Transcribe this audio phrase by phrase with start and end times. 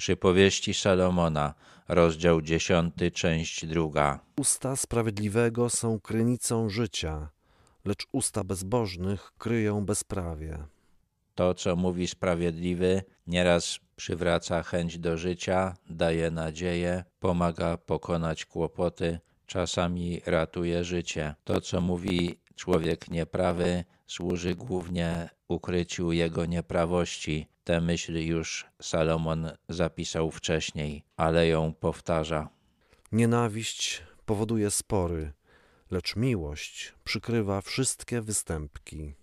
[0.00, 1.54] Przypowieści Salomona,
[1.88, 4.20] rozdział 10, część druga.
[4.36, 7.28] Usta sprawiedliwego są krynicą życia,
[7.84, 10.58] lecz usta bezbożnych kryją bezprawie.
[11.34, 20.20] To, co mówi sprawiedliwy, nieraz przywraca chęć do życia, daje nadzieję, pomaga pokonać kłopoty, czasami
[20.26, 21.34] ratuje życie.
[21.44, 27.46] To, co mówi człowiek nieprawy, służy głównie ukryciu jego nieprawości.
[27.64, 32.48] Te myśli już Salomon zapisał wcześniej, ale ją powtarza.
[33.12, 35.32] Nienawiść powoduje spory,
[35.90, 39.14] lecz miłość przykrywa wszystkie występki.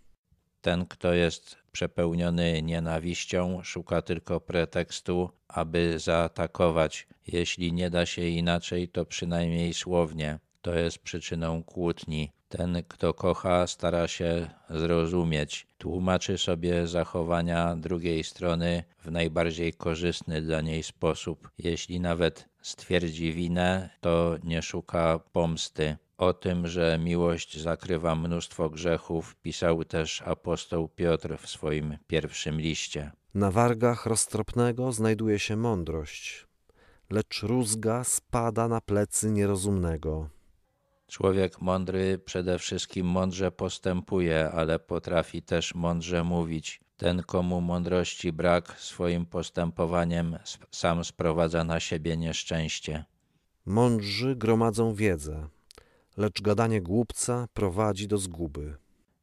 [0.62, 7.08] Ten, kto jest przepełniony nienawiścią, szuka tylko pretekstu, aby zaatakować.
[7.27, 10.40] Jeśli nie da się inaczej, to przynajmniej słownie.
[10.67, 12.31] To jest przyczyną kłótni.
[12.49, 20.62] Ten, kto kocha, stara się zrozumieć, tłumaczy sobie zachowania drugiej strony w najbardziej korzystny dla
[20.62, 21.52] niej sposób.
[21.57, 25.98] Jeśli nawet stwierdzi winę, to nie szuka pomsty.
[26.18, 33.12] O tym, że miłość zakrywa mnóstwo grzechów, pisał też apostoł Piotr w swoim pierwszym liście.
[33.34, 36.48] Na wargach roztropnego znajduje się mądrość,
[37.09, 40.37] lecz rózga spada na plecy nierozumnego.
[41.08, 46.80] Człowiek mądry przede wszystkim mądrze postępuje, ale potrafi też mądrze mówić.
[46.98, 50.38] Ten, komu mądrości brak, swoim postępowaniem
[50.72, 53.05] sam sprowadza na siebie nieszczęście.
[53.66, 55.48] Mądrzy gromadzą wiedzę,
[56.18, 58.77] lecz gadanie głupca prowadzi do zguby.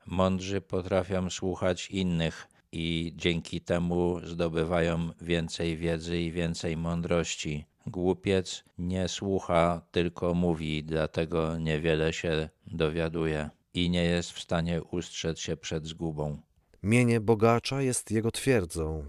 [0.06, 7.64] Mądrzy potrafią słuchać innych i dzięki temu zdobywają więcej wiedzy i więcej mądrości.
[7.86, 15.38] Głupiec nie słucha, tylko mówi, dlatego niewiele się dowiaduje i nie jest w stanie ustrzec
[15.38, 16.40] się przed zgubą.
[16.82, 19.04] Mienie bogacza jest jego twierdzą,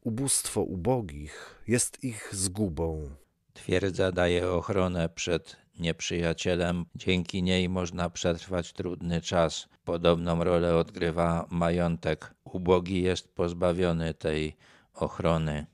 [0.00, 3.10] ubóstwo ubogich jest ich zgubą.
[3.54, 9.68] Twierdza daje ochronę przed nieprzyjacielem, dzięki niej można przetrwać trudny czas.
[9.84, 12.34] Podobną rolę odgrywa majątek.
[12.44, 14.56] Ubogi jest pozbawiony tej
[14.94, 15.66] ochrony.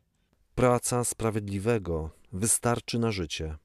[0.54, 3.56] Praca sprawiedliwego wystarczy na życie.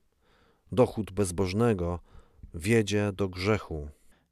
[0.72, 2.00] Dochód bezbożnego
[2.54, 3.90] wiedzie do grzechu.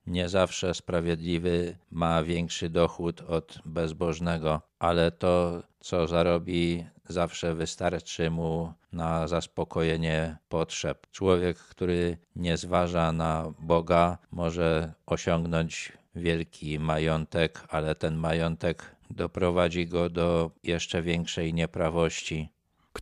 [0.08, 8.74] Nie zawsze sprawiedliwy ma większy dochód od bezbożnego, ale to, co zarobi, zawsze wystarczy mu
[8.92, 11.08] na zaspokojenie potrzeb.
[11.12, 20.10] Człowiek, który nie zważa na Boga, może osiągnąć wielki majątek, ale ten majątek doprowadzi go
[20.10, 22.50] do jeszcze większej nieprawości.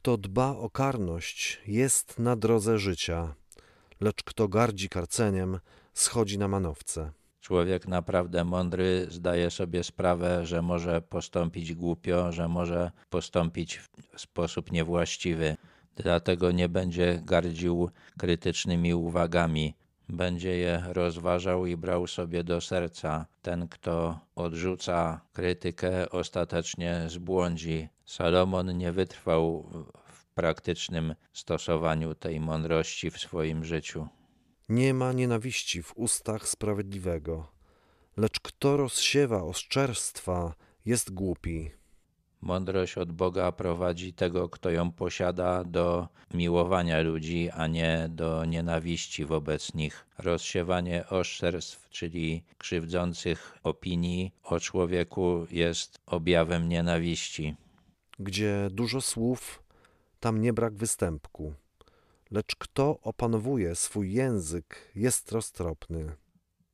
[0.03, 3.36] Kto dba o karność, jest na drodze życia,
[4.02, 5.59] lecz kto gardzi karceniem,
[5.94, 7.12] schodzi na manowce.
[7.41, 14.72] Człowiek naprawdę mądry zdaje sobie sprawę, że może postąpić głupio, że może postąpić w sposób
[14.72, 15.58] niewłaściwy.
[15.96, 19.75] Dlatego nie będzie gardził krytycznymi uwagami,
[20.09, 23.25] będzie je rozważał i brał sobie do serca.
[23.41, 27.90] Ten, kto odrzuca krytykę, ostatecznie zbłądzi.
[28.06, 29.69] Salomon nie wytrwał
[30.06, 34.08] w praktycznym stosowaniu tej mądrości w swoim życiu.
[34.69, 37.47] Nie ma nienawiści w ustach sprawiedliwego,
[38.18, 40.53] lecz kto rozsiewa oszczerstwa,
[40.85, 41.72] jest głupi.
[42.43, 49.25] Mądrość od Boga prowadzi tego, kto ją posiada, do miłowania ludzi, a nie do nienawiści
[49.25, 50.05] wobec nich.
[50.17, 57.55] Rozsiewanie oszczerstw, czyli krzywdzących opinii o człowieku, jest objawem nienawiści.
[58.19, 59.63] Gdzie dużo słów,
[60.19, 61.53] tam nie brak występku,
[62.31, 66.15] lecz kto opanowuje swój język, jest roztropny.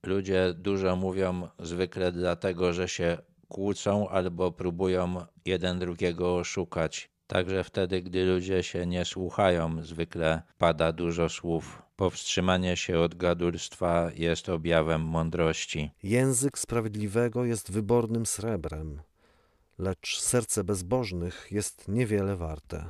[0.04, 3.18] Ludzie dużo mówią zwykle dlatego, że się
[3.50, 7.10] kłócą albo próbują jeden drugiego oszukać.
[7.28, 11.82] Także wtedy, gdy ludzie się nie słuchają, zwykle pada dużo słów.
[11.96, 15.92] Powstrzymanie się od gadulstwa jest objawem mądrości.
[16.04, 19.02] Język sprawiedliwego jest wybornym srebrem,
[19.80, 22.90] lecz serce bezbożnych jest niewiele warte.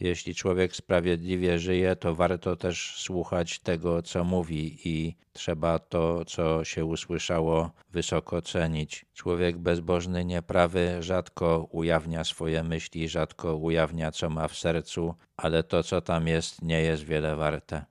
[0.00, 6.64] Jeśli człowiek sprawiedliwie żyje, to warto też słuchać tego, co mówi, i trzeba to, co
[6.64, 9.06] się usłyszało, wysoko cenić.
[9.14, 15.82] Człowiek bezbożny, nieprawy rzadko ujawnia swoje myśli, rzadko ujawnia, co ma w sercu, ale to,
[15.82, 17.84] co tam jest, nie jest wiele warte.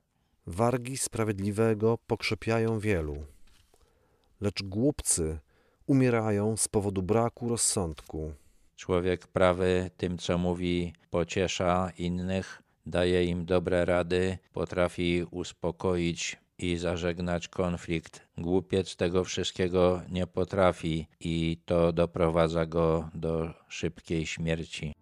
[0.46, 3.24] Wargi sprawiedliwego pokrzepiają wielu,
[4.40, 5.38] lecz głupcy
[5.86, 8.32] umierają z powodu braku rozsądku.
[8.78, 17.48] Człowiek prawy tym, co mówi, pociesza innych, daje im dobre rady, potrafi uspokoić i zażegnać
[17.48, 18.26] konflikt.
[18.36, 24.94] Głupiec tego wszystkiego nie potrafi i to doprowadza go do szybkiej śmierci.